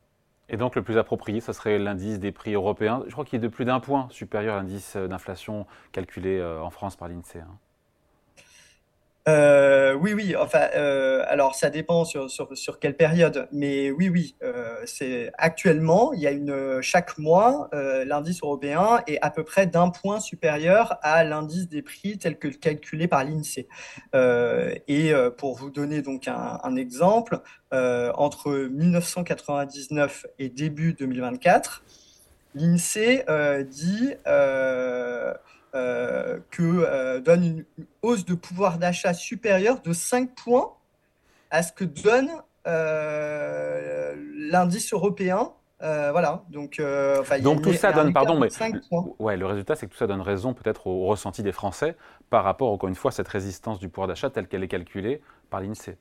Et 0.50 0.56
donc 0.56 0.76
le 0.76 0.82
plus 0.82 0.96
approprié, 0.96 1.40
ce 1.40 1.52
serait 1.52 1.78
l'indice 1.78 2.18
des 2.18 2.32
prix 2.32 2.54
européens. 2.54 3.04
Je 3.06 3.12
crois 3.12 3.24
qu'il 3.24 3.36
est 3.36 3.42
de 3.42 3.48
plus 3.48 3.64
d'un 3.64 3.80
point 3.80 4.08
supérieur 4.10 4.54
à 4.54 4.58
l'indice 4.58 4.96
d'inflation 4.96 5.66
calculé 5.92 6.38
euh, 6.38 6.62
en 6.62 6.70
France 6.70 6.96
par 6.96 7.08
l'INSEE. 7.08 7.44
Euh, 9.28 9.92
oui, 9.94 10.14
oui. 10.14 10.34
Enfin, 10.36 10.68
euh, 10.74 11.22
alors 11.28 11.54
ça 11.54 11.68
dépend 11.68 12.06
sur, 12.06 12.30
sur, 12.30 12.56
sur, 12.56 12.78
quelle 12.78 12.96
période, 12.96 13.46
mais 13.52 13.90
oui, 13.90 14.08
oui. 14.08 14.36
Euh, 14.42 14.76
c'est 14.86 15.30
actuellement, 15.36 16.14
il 16.14 16.20
y 16.20 16.26
a 16.26 16.30
une 16.30 16.80
chaque 16.80 17.18
mois, 17.18 17.68
l'indice 17.72 18.40
européen 18.42 19.02
est 19.06 19.18
à 19.20 19.30
peu 19.30 19.44
près 19.44 19.66
d'un 19.66 19.90
point 19.90 20.20
supérieur 20.20 20.98
à 21.02 21.24
l'indice 21.24 21.68
des 21.68 21.82
prix 21.82 22.16
tel 22.16 22.38
que 22.38 22.48
calculé 22.48 23.06
par 23.06 23.24
l'Insee. 23.24 23.66
et 24.14 25.12
pour 25.36 25.56
vous 25.56 25.70
donner 25.70 26.00
donc 26.02 26.28
un 26.28 26.76
exemple, 26.76 27.40
entre 27.72 28.52
1999 28.52 30.26
et 30.38 30.48
début 30.48 30.94
2024, 30.94 31.82
l'Insee 32.54 33.22
dit 33.68 34.14
euh, 35.74 36.38
que 36.50 36.62
euh, 36.62 37.20
donne 37.20 37.44
une, 37.44 37.64
hausse 38.02 38.24
de 38.24 38.34
pouvoir 38.34 38.78
d'achat 38.78 39.12
supérieure 39.12 39.80
de 39.82 39.92
5 39.92 40.34
points 40.34 40.72
à 41.50 41.62
ce 41.62 41.72
que 41.72 41.84
donne 41.84 42.30
euh, 42.66 44.14
l'indice 44.50 44.92
européen. 44.92 45.52
voilà, 45.80 46.44
donc, 46.48 46.80
donc 47.42 47.62
tout 47.62 47.72
ça 47.74 47.92
donne, 47.92 48.12
pardon, 48.12 48.40
mais 48.40 48.48
ouais, 49.18 49.36
le 49.36 49.46
résultat 49.46 49.76
c'est 49.76 49.86
que 49.86 49.92
tout 49.92 49.98
ça 49.98 50.06
donne 50.06 50.22
raison 50.22 50.54
peut-être 50.54 50.86
au, 50.86 51.06
ressenti 51.06 51.42
des 51.42 51.52
Français 51.52 51.96
par 52.30 52.44
rapport 52.44 52.72
encore 52.72 52.88
une 52.88 52.94
fois 52.94 53.10
à 53.10 53.12
cette 53.12 53.28
résistance 53.28 53.78
du 53.78 53.88
pouvoir 53.88 54.08
d'achat 54.08 54.30
telle 54.30 54.48
qu'elle 54.48 54.62
est 54.62 54.68
calculée 54.68 55.20
par 55.50 55.60
l'Insee. 55.60 55.96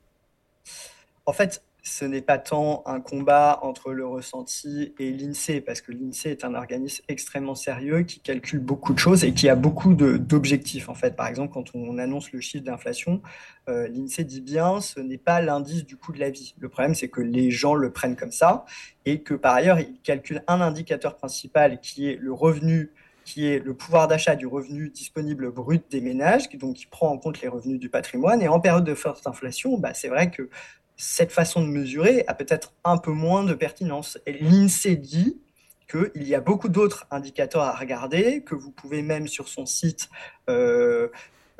En 1.26 1.32
fait, 1.32 1.62
ce 1.82 2.04
n'est 2.04 2.22
pas 2.22 2.38
tant 2.38 2.82
un 2.86 3.00
combat 3.00 3.60
entre 3.62 3.92
le 3.92 4.06
ressenti 4.06 4.94
et 4.98 5.10
l'INSEE, 5.12 5.60
parce 5.60 5.80
que 5.80 5.92
l'INSEE 5.92 6.30
est 6.30 6.44
un 6.44 6.54
organisme 6.54 7.02
extrêmement 7.08 7.54
sérieux 7.54 8.02
qui 8.02 8.20
calcule 8.20 8.58
beaucoup 8.58 8.92
de 8.92 8.98
choses 8.98 9.24
et 9.24 9.32
qui 9.32 9.48
a 9.48 9.54
beaucoup 9.54 9.94
d'objectifs. 9.94 10.88
En 10.88 10.94
fait, 10.94 11.16
par 11.16 11.26
exemple, 11.26 11.52
quand 11.52 11.74
on 11.74 11.98
annonce 11.98 12.32
le 12.32 12.40
chiffre 12.40 12.64
d'inflation, 12.64 13.22
euh, 13.68 13.88
l'INSEE 13.88 14.24
dit 14.24 14.40
bien 14.40 14.80
ce 14.80 15.00
n'est 15.00 15.18
pas 15.18 15.40
l'indice 15.40 15.84
du 15.84 15.96
coût 15.96 16.12
de 16.12 16.20
la 16.20 16.30
vie. 16.30 16.54
Le 16.58 16.68
problème, 16.68 16.94
c'est 16.94 17.08
que 17.08 17.20
les 17.20 17.50
gens 17.50 17.74
le 17.74 17.90
prennent 17.92 18.16
comme 18.16 18.32
ça 18.32 18.64
et 19.04 19.22
que 19.22 19.34
par 19.34 19.54
ailleurs, 19.54 19.80
il 19.80 20.00
calcule 20.02 20.42
un 20.46 20.60
indicateur 20.60 21.16
principal 21.16 21.80
qui 21.80 22.08
est 22.08 22.16
le 22.16 22.32
revenu 22.32 22.90
qui 23.28 23.46
est 23.46 23.58
le 23.58 23.74
pouvoir 23.74 24.08
d'achat 24.08 24.36
du 24.36 24.46
revenu 24.46 24.88
disponible 24.88 25.52
brut 25.52 25.84
des 25.90 26.00
ménages, 26.00 26.48
donc 26.54 26.76
qui 26.76 26.86
prend 26.86 27.10
en 27.10 27.18
compte 27.18 27.42
les 27.42 27.48
revenus 27.48 27.78
du 27.78 27.90
patrimoine. 27.90 28.40
Et 28.40 28.48
en 28.48 28.58
période 28.58 28.84
de 28.84 28.94
forte 28.94 29.26
inflation, 29.26 29.76
bah, 29.76 29.92
c'est 29.92 30.08
vrai 30.08 30.30
que 30.30 30.48
cette 30.98 31.32
façon 31.32 31.62
de 31.62 31.68
mesurer 31.68 32.24
a 32.26 32.34
peut-être 32.34 32.74
un 32.84 32.98
peu 32.98 33.12
moins 33.12 33.44
de 33.44 33.54
pertinence. 33.54 34.18
Et 34.26 34.32
l'INSEE 34.32 34.96
dit 34.96 35.40
qu'il 35.88 36.24
y 36.24 36.34
a 36.34 36.40
beaucoup 36.40 36.68
d'autres 36.68 37.06
indicateurs 37.10 37.62
à 37.62 37.74
regarder, 37.74 38.42
que 38.42 38.54
vous 38.54 38.72
pouvez 38.72 39.00
même 39.02 39.28
sur 39.28 39.48
son 39.48 39.64
site 39.64 40.10
euh, 40.50 41.08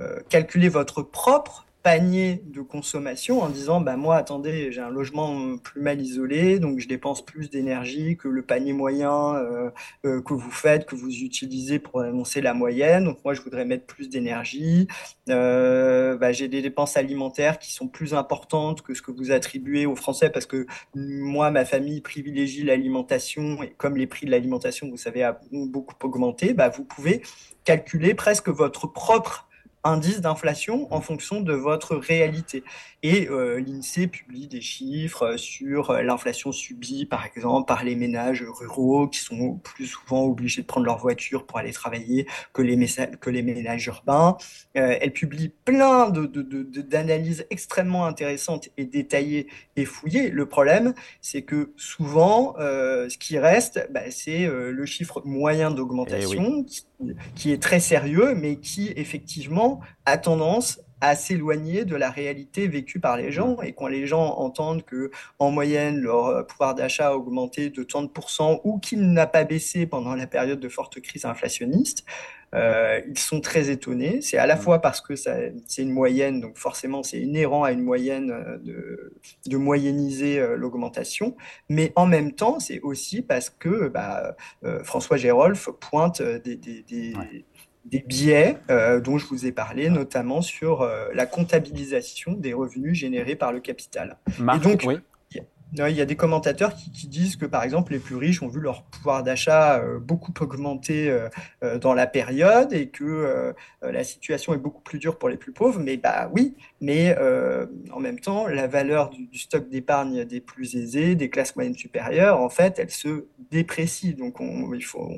euh, 0.00 0.20
calculer 0.28 0.68
votre 0.68 1.02
propre 1.02 1.67
panier 1.88 2.42
de 2.44 2.60
consommation 2.60 3.40
en 3.40 3.48
disant 3.48 3.80
bah 3.80 3.96
moi 3.96 4.16
attendez 4.16 4.70
j'ai 4.72 4.82
un 4.82 4.90
logement 4.90 5.56
plus 5.56 5.80
mal 5.80 6.02
isolé 6.02 6.58
donc 6.58 6.80
je 6.80 6.86
dépense 6.86 7.24
plus 7.24 7.48
d'énergie 7.48 8.18
que 8.18 8.28
le 8.28 8.42
panier 8.42 8.74
moyen 8.74 9.36
euh, 9.36 9.70
euh, 10.04 10.20
que 10.20 10.34
vous 10.34 10.50
faites 10.50 10.84
que 10.84 10.94
vous 10.94 11.10
utilisez 11.10 11.78
pour 11.78 12.02
annoncer 12.02 12.42
la 12.42 12.52
moyenne. 12.52 13.04
Donc 13.04 13.24
moi 13.24 13.32
je 13.32 13.40
voudrais 13.40 13.64
mettre 13.64 13.86
plus 13.86 14.10
d'énergie. 14.10 14.86
Euh, 15.30 16.18
bah, 16.18 16.30
j'ai 16.32 16.48
des 16.48 16.60
dépenses 16.60 16.98
alimentaires 16.98 17.58
qui 17.58 17.72
sont 17.72 17.88
plus 17.88 18.12
importantes 18.12 18.82
que 18.82 18.92
ce 18.92 19.00
que 19.00 19.10
vous 19.10 19.30
attribuez 19.30 19.86
aux 19.86 19.96
Français 19.96 20.28
parce 20.28 20.44
que 20.44 20.66
moi 20.94 21.50
ma 21.50 21.64
famille 21.64 22.02
privilégie 22.02 22.64
l'alimentation 22.64 23.62
et 23.62 23.70
comme 23.78 23.96
les 23.96 24.06
prix 24.06 24.26
de 24.26 24.30
l'alimentation 24.30 24.90
vous 24.90 24.98
savez 24.98 25.24
ont 25.52 25.64
beaucoup 25.64 25.94
augmenté 26.06 26.52
bah, 26.52 26.68
vous 26.68 26.84
pouvez 26.84 27.22
calculer 27.64 28.12
presque 28.12 28.50
votre 28.50 28.86
propre 28.86 29.47
indice 29.88 30.20
d'inflation 30.20 30.92
en 30.92 31.00
fonction 31.00 31.40
de 31.40 31.52
votre 31.52 31.96
réalité. 31.96 32.62
Et 33.04 33.28
euh, 33.28 33.60
l'INSEE 33.60 34.08
publie 34.08 34.48
des 34.48 34.60
chiffres 34.60 35.36
sur 35.36 35.90
euh, 35.90 36.02
l'inflation 36.02 36.50
subie, 36.50 37.06
par 37.06 37.24
exemple, 37.24 37.68
par 37.68 37.84
les 37.84 37.94
ménages 37.94 38.44
ruraux 38.44 39.06
qui 39.06 39.20
sont 39.20 39.54
plus 39.62 39.86
souvent 39.86 40.24
obligés 40.24 40.62
de 40.62 40.66
prendre 40.66 40.86
leur 40.86 40.98
voiture 40.98 41.46
pour 41.46 41.58
aller 41.58 41.72
travailler 41.72 42.26
que 42.52 42.60
les, 42.60 42.76
que 43.20 43.30
les 43.30 43.42
ménages 43.42 43.86
urbains. 43.86 44.36
Euh, 44.76 44.96
elle 45.00 45.12
publie 45.12 45.52
plein 45.64 46.10
d'analyses 46.10 47.38
de, 47.38 47.42
de, 47.42 47.46
extrêmement 47.50 48.04
intéressantes 48.04 48.68
et 48.76 48.84
détaillées 48.84 49.46
et 49.76 49.84
fouillées. 49.84 50.30
Le 50.30 50.46
problème, 50.46 50.92
c'est 51.20 51.42
que 51.42 51.72
souvent, 51.76 52.54
ce 52.58 53.16
qui 53.16 53.38
reste, 53.38 53.88
bah, 53.92 54.10
c'est 54.10 54.46
le 54.46 54.86
chiffre 54.86 55.22
moyen 55.24 55.70
d'augmentation 55.70 56.62
eh 56.62 56.64
qui 56.64 56.84
est 57.52 57.62
très 57.62 57.80
sérieux, 57.80 58.34
mais 58.34 58.56
qui 58.56 58.92
effectivement 58.96 59.80
a 60.04 60.18
tendance 60.18 60.80
à 61.00 61.14
s'éloigner 61.14 61.84
de 61.84 61.96
la 61.96 62.10
réalité 62.10 62.68
vécue 62.68 63.00
par 63.00 63.16
les 63.16 63.30
gens. 63.30 63.60
Et 63.62 63.72
quand 63.72 63.88
les 63.88 64.06
gens 64.06 64.36
entendent 64.38 64.84
que, 64.84 65.10
en 65.38 65.50
moyenne, 65.50 65.98
leur 65.98 66.46
pouvoir 66.46 66.74
d'achat 66.74 67.08
a 67.08 67.14
augmenté 67.14 67.70
de 67.70 67.82
30% 67.82 68.60
ou 68.64 68.78
qu'il 68.78 69.12
n'a 69.12 69.26
pas 69.26 69.44
baissé 69.44 69.86
pendant 69.86 70.14
la 70.14 70.26
période 70.26 70.60
de 70.60 70.68
forte 70.68 71.00
crise 71.00 71.24
inflationniste, 71.24 72.04
euh, 72.54 73.00
ils 73.06 73.18
sont 73.18 73.40
très 73.40 73.70
étonnés. 73.70 74.20
C'est 74.22 74.38
à 74.38 74.46
la 74.46 74.56
fois 74.56 74.80
parce 74.80 75.00
que 75.00 75.16
c'est 75.16 75.52
une 75.78 75.90
moyenne, 75.90 76.40
donc 76.40 76.56
forcément 76.56 77.02
c'est 77.02 77.20
inhérent 77.20 77.64
à 77.64 77.72
une 77.72 77.82
moyenne 77.82 78.30
euh, 78.30 78.58
de, 78.58 79.12
de 79.46 79.56
moyenniser 79.56 80.38
euh, 80.38 80.56
l'augmentation, 80.56 81.36
mais 81.68 81.92
en 81.94 82.06
même 82.06 82.32
temps 82.32 82.58
c'est 82.58 82.80
aussi 82.80 83.20
parce 83.20 83.50
que 83.50 83.88
bah, 83.88 84.36
François 84.82 85.16
Gérolf 85.16 85.68
pointe 85.80 86.22
des, 86.22 86.56
des, 86.56 86.82
des, 86.82 87.14
des 87.90 88.00
biais 88.00 88.56
dont 89.02 89.18
je 89.18 89.26
vous 89.26 89.46
ai 89.46 89.52
parlé, 89.52 89.88
notamment 89.90 90.42
sur 90.42 90.88
la 91.12 91.26
comptabilisation 91.26 92.32
des 92.32 92.52
revenus 92.52 92.94
générés 92.94 93.36
par 93.36 93.52
le 93.52 93.60
capital. 93.60 94.18
Et 94.38 94.58
donc, 94.58 94.82
oui. 94.86 94.98
Il 95.74 95.96
y 95.96 96.00
a 96.00 96.06
des 96.06 96.16
commentateurs 96.16 96.74
qui, 96.74 97.08
disent 97.08 97.36
que, 97.36 97.44
par 97.44 97.62
exemple, 97.62 97.92
les 97.92 97.98
plus 97.98 98.16
riches 98.16 98.42
ont 98.42 98.48
vu 98.48 98.60
leur 98.60 98.84
pouvoir 98.84 99.22
d'achat 99.22 99.78
euh, 99.78 99.98
beaucoup 99.98 100.32
augmenter 100.40 101.10
euh, 101.10 101.28
euh, 101.62 101.78
dans 101.78 101.92
la 101.92 102.06
période 102.06 102.72
et 102.72 102.88
que 102.88 103.54
la 103.82 104.04
situation 104.04 104.54
est 104.54 104.58
beaucoup 104.58 104.80
plus 104.80 104.98
dure 104.98 105.18
pour 105.18 105.28
les 105.28 105.36
plus 105.36 105.52
pauvres. 105.52 105.78
Mais 105.80 105.98
bah 105.98 106.30
oui, 106.34 106.56
mais 106.80 107.14
en 107.92 108.00
même 108.00 108.18
temps, 108.18 108.46
la 108.46 108.66
valeur 108.66 109.10
du, 109.10 109.26
du 109.26 109.38
stock 109.38 109.68
d'épargne 109.68 110.24
des 110.24 110.40
plus 110.40 110.76
aisés, 110.76 111.14
des 111.14 111.28
classes 111.28 111.54
moyennes 111.54 111.74
supérieures, 111.74 112.40
en 112.40 112.48
fait, 112.48 112.78
elle 112.78 112.90
se 112.90 113.26
déprécie. 113.50 114.14
Donc, 114.14 114.40
on, 114.40 114.72
il 114.72 114.84
faut, 114.84 115.10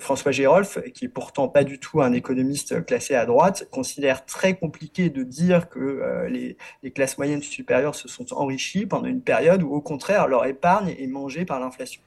François 0.00 0.32
Gérolf, 0.32 0.78
qui 0.92 1.04
est 1.04 1.08
pourtant 1.08 1.48
pas 1.48 1.64
du 1.64 1.78
tout 1.78 2.00
un 2.00 2.12
économiste 2.12 2.84
classé 2.84 3.14
à 3.14 3.26
droite, 3.26 3.68
considère 3.70 4.24
très 4.24 4.54
compliqué 4.56 5.10
de 5.10 5.22
dire 5.22 5.68
que 5.68 5.78
euh, 5.78 6.28
les, 6.28 6.90
classes 6.90 7.18
moyennes 7.18 7.42
supérieures 7.42 7.94
se 7.94 8.08
sont 8.08 8.32
enrichies 8.32 8.86
pendant 8.86 9.06
une 9.06 9.20
période 9.20 9.62
où, 9.62 9.72
au 9.72 9.80
contraire, 9.80 10.28
leur 10.28 10.46
épargne 10.46 10.94
est 10.98 11.06
mangée 11.06 11.44
par 11.44 11.60
l'inflation. 11.60 12.00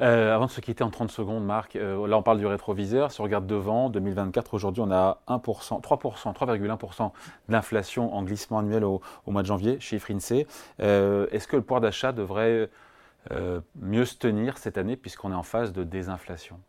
Euh, 0.00 0.34
avant 0.34 0.46
de 0.46 0.50
se 0.50 0.60
quitter 0.60 0.84
en 0.84 0.90
30 0.90 1.10
secondes, 1.10 1.44
Marc, 1.44 1.74
euh, 1.74 2.06
là 2.06 2.16
on 2.16 2.22
parle 2.22 2.38
du 2.38 2.46
rétroviseur. 2.46 3.10
Si 3.10 3.20
on 3.20 3.24
regarde 3.24 3.46
devant, 3.46 3.90
2024, 3.90 4.54
aujourd'hui 4.54 4.82
on 4.82 4.92
a 4.92 5.22
1%, 5.26 5.80
3%, 5.80 6.34
3,1% 6.34 7.10
d'inflation 7.48 8.14
en 8.14 8.22
glissement 8.22 8.60
annuel 8.60 8.84
au, 8.84 9.00
mois 9.26 9.42
de 9.42 9.48
janvier, 9.48 9.80
chiffre 9.80 10.10
INSEE. 10.12 10.46
Est-ce 10.78 11.48
que 11.48 11.56
le 11.56 11.62
pouvoir 11.62 11.80
d'achat 11.80 12.12
devrait 12.12 12.70
mieux 13.74 14.04
se 14.04 14.16
tenir 14.16 14.58
cette 14.58 14.78
année 14.78 14.96
puisqu'on 14.96 15.32
est 15.32 15.36
en 15.36 15.42
phase 15.42 15.72
de 15.72 15.82
désinflation? 15.82 16.60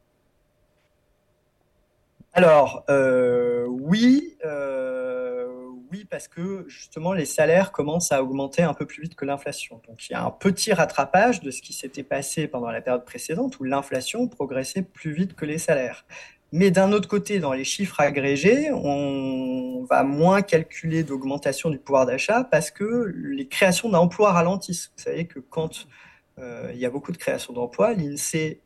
Alors, 2.33 2.83
euh, 2.89 3.65
oui, 3.67 4.37
euh, 4.45 5.47
oui, 5.91 6.05
parce 6.05 6.27
que 6.27 6.63
justement, 6.67 7.13
les 7.13 7.25
salaires 7.25 7.71
commencent 7.71 8.11
à 8.11 8.21
augmenter 8.23 8.61
un 8.61 8.73
peu 8.73 8.85
plus 8.85 9.01
vite 9.01 9.15
que 9.15 9.25
l'inflation. 9.25 9.81
Donc, 9.87 10.07
il 10.07 10.13
y 10.13 10.15
a 10.15 10.23
un 10.23 10.31
petit 10.31 10.71
rattrapage 10.71 11.41
de 11.41 11.49
ce 11.49 11.61
qui 11.61 11.73
s'était 11.73 12.03
passé 12.03 12.47
pendant 12.47 12.69
la 12.69 12.81
période 12.81 13.03
précédente 13.03 13.59
où 13.59 13.63
l'inflation 13.63 14.27
progressait 14.27 14.83
plus 14.83 15.11
vite 15.11 15.35
que 15.35 15.45
les 15.45 15.57
salaires. 15.57 16.05
Mais 16.51 16.71
d'un 16.71 16.91
autre 16.91 17.07
côté, 17.07 17.39
dans 17.39 17.53
les 17.53 17.63
chiffres 17.63 17.99
agrégés, 17.99 18.71
on 18.71 19.85
va 19.89 20.03
moins 20.03 20.41
calculer 20.41 21.03
d'augmentation 21.03 21.69
du 21.69 21.77
pouvoir 21.77 22.05
d'achat 22.05 22.43
parce 22.43 22.71
que 22.71 23.11
les 23.15 23.47
créations 23.47 23.89
d'emplois 23.89 24.31
ralentissent. 24.33 24.91
Vous 24.97 25.03
savez 25.03 25.27
que 25.27 25.39
quand 25.39 25.87
euh, 26.39 26.71
il 26.73 26.79
y 26.79 26.85
a 26.85 26.89
beaucoup 26.89 27.11
de 27.11 27.17
créations 27.17 27.53
d'emplois, 27.53 27.93
l'INSEE 27.93 28.61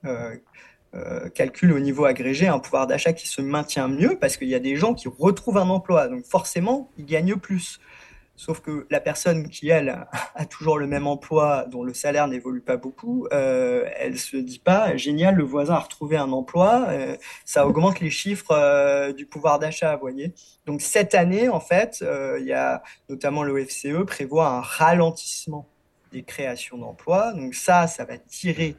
euh, 0.95 1.29
calcule 1.29 1.73
au 1.73 1.79
niveau 1.79 2.05
agrégé 2.05 2.47
un 2.47 2.59
pouvoir 2.59 2.87
d'achat 2.87 3.13
qui 3.13 3.27
se 3.27 3.41
maintient 3.41 3.87
mieux 3.87 4.17
parce 4.19 4.37
qu'il 4.37 4.47
y 4.47 4.55
a 4.55 4.59
des 4.59 4.75
gens 4.75 4.93
qui 4.93 5.07
retrouvent 5.07 5.57
un 5.57 5.69
emploi. 5.69 6.07
Donc 6.07 6.25
forcément, 6.25 6.89
ils 6.97 7.05
gagnent 7.05 7.35
plus. 7.35 7.79
Sauf 8.35 8.61
que 8.61 8.87
la 8.89 8.99
personne 8.99 9.47
qui, 9.47 9.69
elle, 9.69 10.07
a 10.35 10.45
toujours 10.45 10.77
le 10.77 10.87
même 10.87 11.07
emploi, 11.07 11.65
dont 11.69 11.83
le 11.83 11.93
salaire 11.93 12.27
n'évolue 12.27 12.61
pas 12.61 12.77
beaucoup, 12.77 13.27
euh, 13.31 13.87
elle 13.97 14.17
se 14.17 14.37
dit 14.37 14.59
pas, 14.59 14.97
génial, 14.97 15.35
le 15.35 15.43
voisin 15.43 15.75
a 15.75 15.79
retrouvé 15.79 16.17
un 16.17 16.31
emploi, 16.31 16.87
euh, 16.89 17.15
ça 17.45 17.67
augmente 17.67 17.99
les 17.99 18.09
chiffres 18.09 18.51
euh, 18.51 19.13
du 19.13 19.25
pouvoir 19.25 19.59
d'achat, 19.59 19.95
vous 19.95 20.01
voyez. 20.01 20.33
Donc 20.65 20.81
cette 20.81 21.13
année, 21.13 21.47
en 21.47 21.59
fait, 21.59 22.03
il 22.39 22.45
y 22.45 22.53
a 22.53 22.81
notamment 23.09 23.43
l'OFCE 23.43 24.05
prévoit 24.07 24.47
un 24.47 24.61
ralentissement 24.61 25.67
des 26.11 26.23
créations 26.23 26.77
d'emplois. 26.77 27.33
Donc 27.33 27.53
ça, 27.53 27.87
ça 27.87 28.05
va 28.05 28.17
tirer 28.17 28.75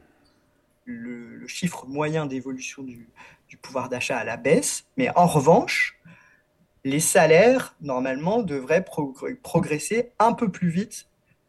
le, 0.84 1.46
chiffre 1.46 1.86
moyen 1.86 2.26
d'évolution 2.26 2.82
du, 2.82 3.08
pouvoir 3.62 3.88
d'achat 3.88 4.18
à 4.18 4.24
la 4.24 4.36
baisse, 4.36 4.84
mais 4.96 5.10
en 5.14 5.28
revanche, 5.28 6.00
les 6.82 6.98
salaires, 6.98 7.76
normalement, 7.80 8.42
devraient 8.42 8.84
progresser 9.42 10.10
un 10.18 10.32
peu 10.32 10.50
plus 10.50 10.70
vite 10.70 11.06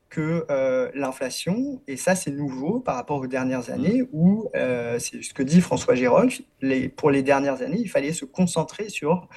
que 0.10 0.46
euh, 0.52 0.92
l'inflation. 0.94 1.82
Et 1.88 1.98
ça, 1.98 2.16
c'est 2.16 2.30
nouveau 2.30 2.80
par 2.80 2.96
rapport 2.96 3.18
aux 3.18 3.28
dernières 3.28 3.72
années 3.72 4.04
où, 4.14 4.50
euh, 4.56 5.00
c'est 5.00 5.24
ce 5.24 5.34
que 5.34 5.44
dit 5.44 5.62
François 5.62 5.96
Gérol, 5.96 6.30
pour 6.96 7.10
les 7.10 7.24
dernières 7.24 7.62
années, 7.64 7.80
il 7.80 7.90
fallait 7.90 8.14
se 8.14 8.24
concentrer 8.24 8.90
sur 8.90 9.28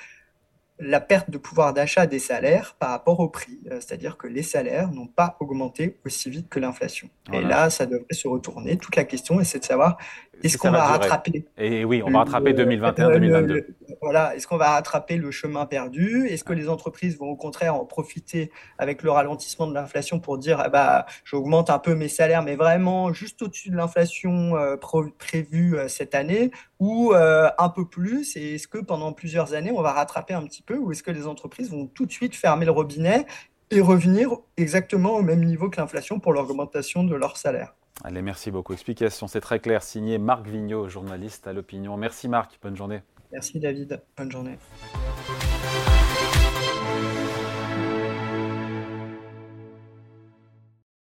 la 0.81 1.01
perte 1.01 1.31
de 1.31 1.39
pouvoir 1.39 1.75
d'achat 1.75 2.07
des 2.07 2.19
salaires 2.19 2.77
par 2.79 2.91
rapport 2.91 3.21
au 3.21 3.29
prix. 3.29 3.59
Euh, 3.71 3.81
c'est-à-dire 3.81 4.17
que 4.17 4.27
les 4.27 4.43
salaires 4.43 4.91
n'ont 4.93 5.07
pas 5.07 5.37
augmenté 5.41 5.99
aussi 6.05 6.31
vite 6.31 6.49
que 6.49 6.61
l'inflation. 6.61 7.09
Et 7.33 7.41
là, 7.41 7.69
ça 7.71 7.87
devrait 7.87 8.07
se 8.13 8.29
retourner. 8.29 8.77
Toute 8.77 8.97
la 8.97 9.05
question, 9.05 9.43
c'est 9.45 9.59
de 9.59 9.65
savoir 9.65 9.99
est-ce 10.43 10.59
qu'on 10.59 10.71
va, 10.71 10.85
rattraper 10.85 11.47
Et 11.57 11.85
oui, 11.85 12.03
on 12.05 12.11
va 12.11 12.21
rattraper 12.21 12.53
2021-2022. 12.53 13.65
Voilà, 14.01 14.37
est-ce 14.37 14.47
qu'on 14.47 14.57
va 14.57 14.71
rattraper 14.71 15.17
le 15.17 15.31
chemin 15.31 15.67
perdu? 15.67 16.27
Est-ce 16.29 16.45
que 16.45 16.53
les 16.53 16.69
entreprises 16.69 17.19
vont 17.19 17.29
au 17.29 17.37
contraire 17.37 17.75
en 17.75 17.85
profiter 17.85 18.51
avec 18.79 19.03
le 19.03 19.11
ralentissement 19.11 19.67
de 19.67 19.75
l'inflation 19.75 20.21
pour 20.21 20.39
dire 20.39 20.61
ah 20.61 20.69
bah 20.69 21.07
j'augmente 21.25 21.71
un 21.71 21.79
peu 21.79 21.95
mes 21.95 22.09
salaires, 22.09 22.43
mais 22.43 22.57
vraiment 22.57 23.13
juste 23.13 23.43
au-dessus 23.43 23.71
de 23.71 23.77
l'inflation 23.77 24.57
euh, 24.57 24.77
prévue 25.19 25.77
euh, 25.77 25.89
cette 25.89 26.15
année, 26.15 26.51
ou 26.79 27.13
euh, 27.13 27.49
un 27.59 27.69
peu 27.69 27.87
plus? 27.87 28.37
Et 28.37 28.55
est-ce 28.55 28.69
que 28.69 28.79
pendant 28.79 29.13
plusieurs 29.13 29.55
années 29.55 29.73
on 29.73 29.83
va 29.83 29.93
rattraper 29.93 30.35
un 30.35 30.45
petit 30.45 30.63
peu, 30.63 30.77
ou 30.77 30.93
est-ce 30.93 31.03
que 31.03 31.11
les 31.11 31.27
entreprises 31.27 31.71
vont 31.71 31.87
tout 31.87 32.07
de 32.07 32.13
suite 32.13 32.37
fermer 32.37 32.65
le 32.65 32.73
robinet 32.73 33.27
et 33.71 33.81
revenir 33.81 34.31
exactement 34.57 35.17
au 35.17 35.23
même 35.23 35.45
niveau 35.45 35.69
que 35.69 35.81
l'inflation 35.81 36.21
pour 36.21 36.33
l'augmentation 36.33 37.05
de 37.05 37.15
leur 37.15 37.37
salaire 37.37 37.75
Allez, 38.05 38.23
merci 38.23 38.51
beaucoup. 38.51 38.73
Explication, 38.73 39.27
c'est 39.27 39.41
très 39.41 39.61
clair. 39.61 39.83
Signé 39.83 40.19
Marc 40.19 40.47
Vigneault, 40.47 40.89
journaliste 40.89 41.47
à 41.47 41.53
l'opinion. 41.53 41.97
Merci 41.97 42.29
Marc, 42.29 42.59
bonne 42.63 42.77
journée. 42.77 43.03
Merci 43.33 43.59
David, 43.59 44.01
bonne 44.17 44.31
journée. 44.31 44.59